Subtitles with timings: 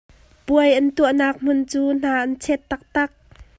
[0.45, 3.11] Puai an tuahnak hmun cu hna an chet taktak.